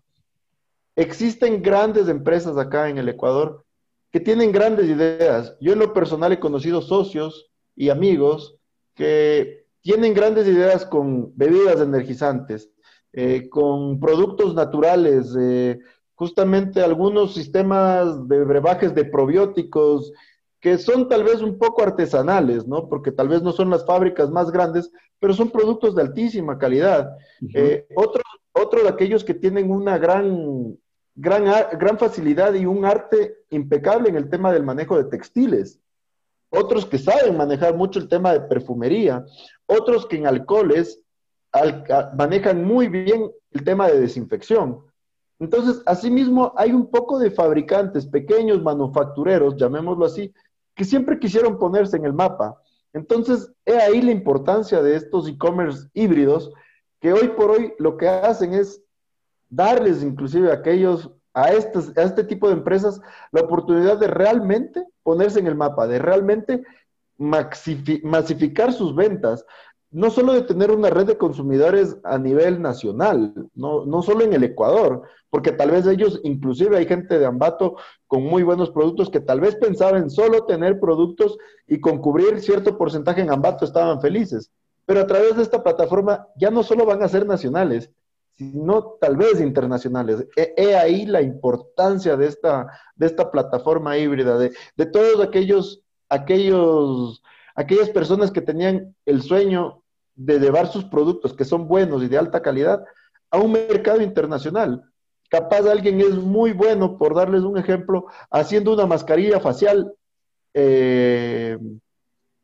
Existen 0.94 1.62
grandes 1.62 2.08
empresas 2.08 2.56
acá 2.58 2.88
en 2.88 2.98
el 2.98 3.08
Ecuador 3.08 3.64
que 4.10 4.20
tienen 4.20 4.52
grandes 4.52 4.86
ideas. 4.86 5.56
Yo 5.60 5.72
en 5.72 5.78
lo 5.78 5.92
personal 5.92 6.32
he 6.32 6.40
conocido 6.40 6.82
socios 6.82 7.50
y 7.76 7.88
amigos 7.88 8.56
que 8.94 9.64
tienen 9.82 10.14
grandes 10.14 10.46
ideas 10.46 10.84
con 10.84 11.32
bebidas 11.36 11.80
energizantes, 11.80 12.70
eh, 13.12 13.48
con 13.48 13.98
productos 13.98 14.54
naturales, 14.54 15.34
eh, 15.38 15.78
justamente 16.14 16.82
algunos 16.82 17.34
sistemas 17.34 18.28
de 18.28 18.44
brebajes 18.44 18.94
de 18.94 19.04
probióticos 19.04 20.12
que 20.60 20.76
son 20.76 21.08
tal 21.08 21.24
vez 21.24 21.40
un 21.40 21.58
poco 21.58 21.82
artesanales, 21.82 22.66
¿no? 22.66 22.88
Porque 22.88 23.10
tal 23.10 23.28
vez 23.28 23.42
no 23.42 23.52
son 23.52 23.70
las 23.70 23.86
fábricas 23.86 24.30
más 24.30 24.50
grandes, 24.50 24.92
pero 25.18 25.32
son 25.32 25.50
productos 25.50 25.94
de 25.94 26.02
altísima 26.02 26.58
calidad. 26.58 27.16
Eh, 27.54 27.86
otro, 27.96 28.22
otro, 28.52 28.82
de 28.82 28.90
aquellos 28.90 29.24
que 29.24 29.32
tienen 29.32 29.70
una 29.70 29.96
gran, 29.96 30.76
gran, 31.14 31.44
gran 31.78 31.98
facilidad 31.98 32.52
y 32.54 32.66
un 32.66 32.84
arte 32.84 33.38
impecable 33.48 34.10
en 34.10 34.16
el 34.16 34.28
tema 34.28 34.52
del 34.52 34.62
manejo 34.62 34.98
de 34.98 35.04
textiles. 35.04 35.80
Otros 36.50 36.84
que 36.84 36.98
saben 36.98 37.36
manejar 37.36 37.76
mucho 37.76 38.00
el 38.00 38.08
tema 38.08 38.32
de 38.32 38.40
perfumería. 38.40 39.24
Otros 39.66 40.06
que 40.06 40.16
en 40.16 40.26
alcoholes 40.26 41.00
manejan 42.16 42.64
muy 42.64 42.88
bien 42.88 43.30
el 43.52 43.64
tema 43.64 43.88
de 43.88 44.00
desinfección. 44.00 44.84
Entonces, 45.38 45.82
asimismo, 45.86 46.52
hay 46.56 46.72
un 46.72 46.90
poco 46.90 47.18
de 47.18 47.30
fabricantes, 47.30 48.06
pequeños 48.06 48.62
manufactureros, 48.62 49.56
llamémoslo 49.56 50.04
así, 50.04 50.34
que 50.74 50.84
siempre 50.84 51.18
quisieron 51.18 51.58
ponerse 51.58 51.96
en 51.96 52.04
el 52.04 52.12
mapa. 52.12 52.60
Entonces, 52.92 53.50
he 53.64 53.76
ahí 53.76 54.02
la 54.02 54.10
importancia 54.10 54.82
de 54.82 54.96
estos 54.96 55.28
e-commerce 55.28 55.88
híbridos, 55.94 56.52
que 57.00 57.12
hoy 57.12 57.28
por 57.28 57.52
hoy 57.52 57.72
lo 57.78 57.96
que 57.96 58.08
hacen 58.08 58.52
es 58.52 58.82
darles 59.48 60.02
inclusive 60.02 60.50
a 60.50 60.54
aquellos, 60.54 61.10
a, 61.32 61.44
a 61.44 61.52
este 61.52 62.24
tipo 62.24 62.48
de 62.48 62.54
empresas, 62.54 63.00
la 63.32 63.40
oportunidad 63.40 63.98
de 63.98 64.08
realmente 64.08 64.84
ponerse 65.02 65.40
en 65.40 65.46
el 65.46 65.54
mapa, 65.54 65.86
de 65.86 65.98
realmente 65.98 66.62
masificar 67.16 68.72
sus 68.72 68.94
ventas, 68.94 69.44
no 69.90 70.10
solo 70.10 70.34
de 70.34 70.42
tener 70.42 70.70
una 70.70 70.88
red 70.88 71.06
de 71.06 71.18
consumidores 71.18 71.98
a 72.04 72.16
nivel 72.16 72.62
nacional, 72.62 73.34
no, 73.54 73.84
no 73.84 74.02
solo 74.02 74.24
en 74.24 74.32
el 74.32 74.44
Ecuador, 74.44 75.02
porque 75.30 75.52
tal 75.52 75.72
vez 75.72 75.86
ellos, 75.86 76.20
inclusive 76.22 76.76
hay 76.76 76.86
gente 76.86 77.18
de 77.18 77.26
Ambato 77.26 77.76
con 78.06 78.22
muy 78.22 78.42
buenos 78.42 78.70
productos 78.70 79.10
que 79.10 79.20
tal 79.20 79.40
vez 79.40 79.56
pensaban 79.56 80.08
solo 80.08 80.44
tener 80.44 80.78
productos 80.78 81.38
y 81.66 81.80
con 81.80 81.98
cubrir 81.98 82.40
cierto 82.40 82.78
porcentaje 82.78 83.20
en 83.20 83.30
Ambato 83.30 83.64
estaban 83.64 84.00
felices. 84.00 84.50
Pero 84.86 85.00
a 85.00 85.06
través 85.06 85.36
de 85.36 85.42
esta 85.42 85.62
plataforma 85.62 86.26
ya 86.36 86.50
no 86.50 86.62
solo 86.62 86.86
van 86.86 87.02
a 87.02 87.08
ser 87.08 87.26
nacionales, 87.26 87.90
sino 88.40 88.96
tal 88.98 89.18
vez 89.18 89.38
internacionales. 89.38 90.26
He, 90.34 90.74
ahí 90.74 91.04
la 91.04 91.20
importancia 91.20 92.16
de 92.16 92.26
esta, 92.26 92.68
de 92.96 93.04
esta 93.04 93.30
plataforma 93.30 93.98
híbrida, 93.98 94.38
de, 94.38 94.50
de 94.78 94.86
todos 94.86 95.20
aquellos, 95.22 95.82
aquellos, 96.08 97.22
aquellas 97.54 97.90
personas 97.90 98.30
que 98.30 98.40
tenían 98.40 98.96
el 99.04 99.20
sueño 99.20 99.82
de 100.14 100.38
llevar 100.38 100.68
sus 100.68 100.86
productos 100.86 101.34
que 101.34 101.44
son 101.44 101.68
buenos 101.68 102.02
y 102.02 102.08
de 102.08 102.16
alta 102.16 102.40
calidad 102.40 102.82
a 103.30 103.36
un 103.36 103.52
mercado 103.52 104.00
internacional. 104.00 104.90
Capaz 105.28 105.68
alguien 105.68 106.00
es 106.00 106.14
muy 106.14 106.52
bueno, 106.52 106.96
por 106.96 107.14
darles 107.14 107.42
un 107.42 107.58
ejemplo, 107.58 108.06
haciendo 108.30 108.72
una 108.72 108.86
mascarilla 108.86 109.38
facial 109.38 109.92
eh, 110.54 111.58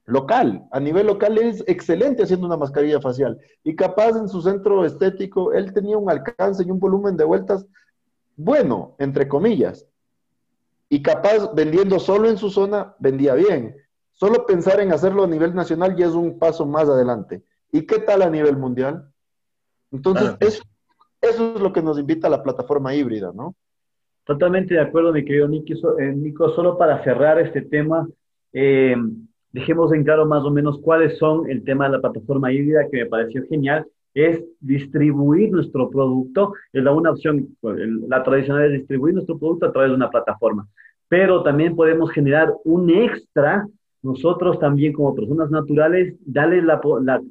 local. 0.07 0.67
A 0.71 0.81
nivel 0.81 1.09
local 1.09 1.37
es 1.39 1.63
excelente 1.67 2.23
haciendo 2.23 2.47
una 2.47 2.57
mascarilla 2.57 3.01
facial. 3.01 3.39
Y 3.63 3.77
capaz 3.77 4.17
en 4.17 4.29
su 4.29 4.41
centro 4.41 4.85
estético, 4.85 5.53
él 5.53 5.73
tenía 5.73 5.99
un 5.99 6.11
alcance 6.11 6.65
y 6.65 6.71
un 6.71 6.81
volumen 6.81 7.17
de 7.17 7.25
vueltas 7.25 7.67
bueno, 8.37 8.95
entre 8.99 9.29
comillas. 9.29 9.87
Y 10.89 11.03
capaz 11.03 11.53
vendiendo 11.55 11.99
solo 11.99 12.29
en 12.29 12.39
su 12.39 12.51
zona, 12.51 12.95
vendía 12.99 13.35
bien. 13.35 13.77
Solo 14.13 14.47
pensar 14.47 14.81
en 14.81 14.93
hacerlo 14.93 15.25
a 15.25 15.29
nivel 15.29 15.55
nacional 15.55 15.97
ya 15.97 16.07
es 16.07 16.13
un 16.13 16.39
paso 16.39 16.65
más 16.65 16.89
adelante. 16.89 17.43
¿Y 17.73 17.83
qué 17.83 17.99
tal 17.99 18.23
a 18.23 18.31
nivel 18.31 18.57
mundial? 18.57 19.11
Entonces, 19.91 20.37
eso, 20.41 20.63
es 21.21 21.61
lo 21.61 21.73
que 21.73 21.83
nos 21.83 21.99
invita 21.99 22.29
a 22.29 22.31
la 22.31 22.43
plataforma 22.43 22.95
híbrida, 22.95 23.33
¿no? 23.35 23.55
Totalmente 24.25 24.75
de 24.75 24.81
acuerdo, 24.81 25.13
mi 25.13 25.25
querido 25.25 25.47
eh, 25.47 26.13
Nico. 26.15 26.51
Solo 26.51 26.79
para 26.79 27.03
cerrar 27.05 27.41
este 27.41 27.63
tema, 27.63 28.09
eh, 28.53 28.97
dejemos 29.57 29.91
en 29.95 30.05
claro 30.05 30.27
más 30.27 30.45
o 30.45 30.51
menos 30.51 30.79
cuáles 30.83 31.17
son 31.17 31.51
el 31.51 31.65
tema 31.65 31.87
de 31.87 31.93
la 31.93 32.03
plataforma 32.03 32.53
híbrida, 32.53 32.87
que 32.91 32.99
me 32.99 33.07
pareció 33.07 33.43
genial, 33.49 33.87
es 34.13 34.45
distribuir 34.61 35.51
nuestro 35.51 35.89
producto. 35.89 36.53
Es 36.75 36.85
la 36.85 36.93
una 36.93 37.13
opción, 37.13 37.49
la 37.63 38.23
tradicional 38.23 38.67
es 38.67 38.81
distribuir 38.81 39.15
nuestro 39.15 39.39
producto 39.39 39.65
a 39.65 39.73
través 39.73 39.89
de 39.91 39.97
una 39.97 40.11
plataforma. 40.11 40.69
Pero 41.09 41.43
también 41.43 41.75
podemos 41.75 42.11
generar 42.11 42.53
un 42.65 42.91
extra 42.91 43.67
nosotros 44.03 44.61
también 44.61 44.93
como 44.93 45.15
personas 45.15 45.51
naturales, 45.51 46.15
darle 46.27 46.61
la, 46.63 46.79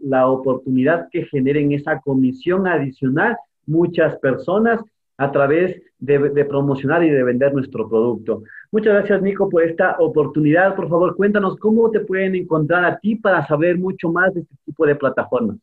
la, 0.01 0.27
oportunidad 0.27 1.07
que 1.09 1.25
generen 1.25 1.71
esa 1.71 2.01
comisión 2.01 2.67
adicional 2.67 3.37
muchas 3.65 4.17
personas 4.17 4.81
a 5.17 5.31
través 5.31 5.81
de, 5.99 6.45
promocionar 6.45 7.03
y 7.03 7.09
de 7.09 7.23
vender 7.23 7.53
nuestro 7.53 7.87
producto. 7.89 8.43
Muchas 8.71 8.93
gracias, 8.93 9.21
Nico, 9.21 9.49
por 9.49 9.63
esta 9.63 9.95
oportunidad. 9.99 10.75
Por 10.75 10.89
favor, 10.89 11.15
cuéntanos 11.15 11.57
cómo 11.57 11.89
te 11.89 12.01
pueden 12.01 12.35
encontrar 12.35 12.85
a 12.85 12.99
ti 12.99 13.15
para 13.15 13.45
saber 13.47 13.77
mucho 13.77 14.09
más 14.09 14.33
de 14.33 14.41
este 14.41 14.55
tipo 14.65 14.85
de 14.85 14.95
plataformas. 14.95 15.57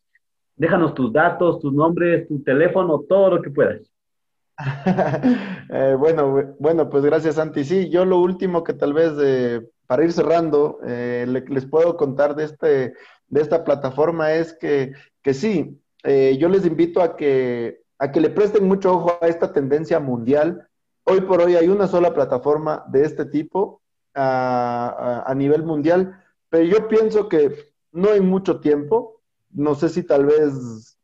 Déjanos 0.57 0.95
tus 0.95 1.13
datos, 1.13 1.61
tus 1.61 1.73
nombres, 1.73 2.27
tu 2.29 2.43
teléfono, 2.43 3.01
todo 3.09 3.37
lo 3.37 3.43
que 3.43 3.51
puedas. 3.51 3.81
Eh, 5.75 5.97
bueno, 5.99 6.55
bueno, 6.59 6.91
pues 6.91 7.03
gracias, 7.03 7.37
Santi. 7.37 7.65
Sí, 7.65 7.89
yo 7.89 8.05
lo 8.05 8.19
último 8.19 8.63
que 8.63 8.75
tal 8.75 8.93
vez 8.93 9.13
eh, 9.23 9.63
para 9.87 10.05
ir 10.05 10.13
cerrando, 10.13 10.81
eh, 10.87 11.25
les 11.49 11.65
puedo 11.65 11.97
contar 11.97 12.35
de, 12.35 12.45
este, 12.45 12.93
de 13.29 13.41
esta 13.41 13.65
plataforma 13.65 14.35
es 14.35 14.53
que, 14.53 14.93
que 15.23 15.33
sí, 15.33 15.81
yo 16.05 16.49
les 16.51 16.67
invito 16.67 17.01
a 17.01 17.17
que 17.17 17.82
a 18.03 18.11
que 18.11 18.21
le 18.21 18.31
presten 18.31 18.67
mucho 18.67 18.95
ojo 18.95 19.17
a 19.21 19.29
esta 19.29 19.53
tendencia 19.53 20.01
mundial. 20.01 20.69
Hoy 21.05 21.21
por 21.21 21.41
hoy 21.41 21.55
hay 21.55 21.69
una 21.69 21.87
sola 21.87 22.13
plataforma 22.13 22.85
de 22.89 23.05
este 23.05 23.27
tipo 23.27 23.81
a, 24.13 25.33
nivel 25.37 25.63
mundial, 25.63 26.21
pero 26.49 26.65
yo 26.65 26.89
pienso 26.89 27.29
que 27.29 27.55
no 27.93 28.11
hay 28.11 28.21
mucho 28.21 28.59
tiempo, 28.59 29.21
no 29.51 29.77
sé 29.77 29.89
si 29.89 30.03
tal 30.03 30.27
vez 30.27 30.99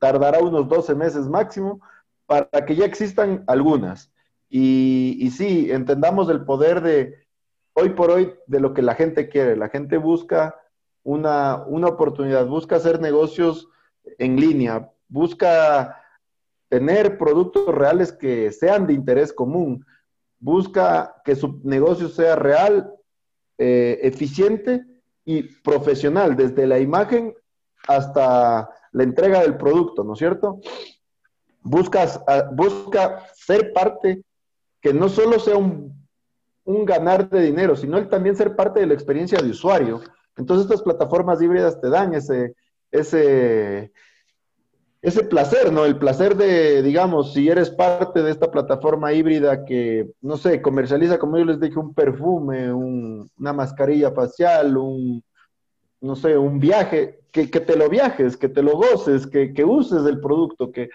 tardará 0.00 0.40
unos 0.40 0.68
12 0.68 0.96
meses 0.96 1.28
máximo 1.28 1.80
para 2.26 2.66
que 2.66 2.74
ya 2.74 2.84
existan 2.84 3.44
algunas. 3.46 4.10
Y, 4.48 5.18
y 5.20 5.30
sí, 5.30 5.70
entendamos 5.70 6.28
el 6.30 6.44
poder 6.44 6.80
de 6.80 7.14
hoy 7.74 7.90
por 7.90 8.10
hoy 8.10 8.34
de 8.48 8.58
lo 8.58 8.74
que 8.74 8.82
la 8.82 8.96
gente 8.96 9.28
quiere. 9.28 9.54
La 9.54 9.68
gente 9.68 9.98
busca 9.98 10.56
una, 11.04 11.62
una 11.68 11.86
oportunidad, 11.86 12.44
busca 12.48 12.74
hacer 12.74 13.00
negocios 13.00 13.68
en 14.18 14.34
línea, 14.40 14.90
busca 15.06 15.97
tener 16.68 17.18
productos 17.18 17.74
reales 17.74 18.12
que 18.12 18.52
sean 18.52 18.86
de 18.86 18.92
interés 18.92 19.32
común, 19.32 19.84
busca 20.38 21.20
que 21.24 21.34
su 21.34 21.60
negocio 21.64 22.08
sea 22.08 22.36
real, 22.36 22.92
eh, 23.58 23.98
eficiente 24.02 24.84
y 25.24 25.42
profesional, 25.42 26.36
desde 26.36 26.66
la 26.66 26.78
imagen 26.78 27.34
hasta 27.86 28.68
la 28.92 29.02
entrega 29.02 29.40
del 29.40 29.56
producto, 29.56 30.04
¿no 30.04 30.12
es 30.12 30.18
cierto? 30.18 30.60
Buscas, 31.62 32.20
ah, 32.26 32.48
busca 32.52 33.26
ser 33.34 33.72
parte 33.72 34.22
que 34.80 34.94
no 34.94 35.08
solo 35.08 35.38
sea 35.38 35.56
un, 35.56 35.92
un 36.64 36.84
ganar 36.84 37.28
de 37.30 37.42
dinero, 37.42 37.76
sino 37.76 38.06
también 38.08 38.36
ser 38.36 38.54
parte 38.54 38.80
de 38.80 38.86
la 38.86 38.94
experiencia 38.94 39.40
de 39.40 39.50
usuario. 39.50 40.00
Entonces 40.36 40.66
estas 40.66 40.82
plataformas 40.82 41.42
híbridas 41.42 41.80
te 41.80 41.88
dan 41.88 42.14
ese, 42.14 42.54
ese, 42.90 43.92
ese 45.00 45.22
placer, 45.22 45.72
¿no? 45.72 45.84
El 45.84 45.98
placer 45.98 46.36
de, 46.36 46.82
digamos, 46.82 47.32
si 47.32 47.48
eres 47.48 47.70
parte 47.70 48.22
de 48.22 48.32
esta 48.32 48.50
plataforma 48.50 49.12
híbrida 49.12 49.64
que, 49.64 50.10
no 50.20 50.36
sé, 50.36 50.60
comercializa, 50.60 51.18
como 51.18 51.38
yo 51.38 51.44
les 51.44 51.60
dije, 51.60 51.78
un 51.78 51.94
perfume, 51.94 52.72
una 52.72 53.52
mascarilla 53.52 54.10
facial, 54.10 54.76
un, 54.76 55.22
no 56.00 56.16
sé, 56.16 56.36
un 56.36 56.58
viaje, 56.58 57.20
que, 57.30 57.46
te 57.46 57.76
lo 57.76 57.88
viajes, 57.88 58.36
que 58.36 58.48
te 58.48 58.62
lo 58.62 58.72
goces, 58.72 59.26
que, 59.28 59.64
uses 59.64 60.04
el 60.04 60.20
producto, 60.20 60.72
que, 60.72 60.88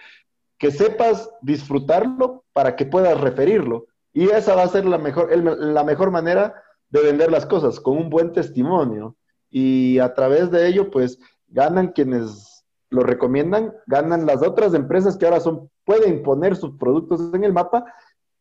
que 0.57 0.71
sepas 0.71 1.29
disfrutarlo 1.41 2.43
para 2.51 2.75
que 2.75 2.85
puedas 2.85 3.19
referirlo. 3.21 3.87
Y 4.11 4.29
esa 4.29 4.55
va 4.55 4.63
a 4.63 4.67
ser 4.67 4.85
la 4.85 4.97
mejor, 4.97 5.35
la 5.35 5.83
mejor 5.85 6.11
manera 6.11 6.61
de 6.89 7.01
vender 7.01 7.31
las 7.31 7.45
cosas, 7.45 7.79
con 7.79 7.97
un 7.97 8.09
buen 8.09 8.33
testimonio. 8.33 9.15
Y 9.49 9.99
a 9.99 10.13
través 10.13 10.51
de 10.51 10.67
ello, 10.67 10.91
pues, 10.91 11.19
ganan 11.47 11.93
quienes 11.93 12.52
lo 12.93 13.03
recomiendan, 13.03 13.73
ganan 13.87 14.25
las 14.25 14.41
otras 14.43 14.73
empresas 14.73 15.17
que 15.17 15.25
ahora 15.25 15.39
son, 15.39 15.69
pueden 15.83 16.21
poner 16.23 16.55
sus 16.55 16.77
productos 16.77 17.33
en 17.33 17.43
el 17.43 17.51
mapa 17.51 17.85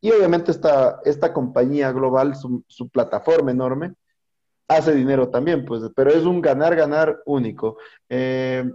y 0.00 0.10
obviamente 0.10 0.50
esta, 0.50 1.00
esta 1.04 1.32
compañía 1.32 1.90
global, 1.92 2.34
su, 2.36 2.88
plataforma 2.90 3.50
enorme, 3.50 3.94
hace 4.68 4.94
dinero 4.94 5.28
también, 5.30 5.64
pues, 5.64 5.82
pero 5.96 6.10
es 6.10 6.24
un 6.24 6.40
ganar-ganar 6.40 7.22
único. 7.24 7.78
Eh, 8.08 8.70